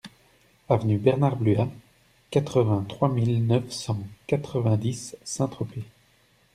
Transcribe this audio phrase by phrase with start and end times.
[0.67, 1.69] Avenue Bernard Blua,
[2.31, 5.83] quatre-vingt-trois mille neuf cent quatre-vingt-dix Saint-Tropez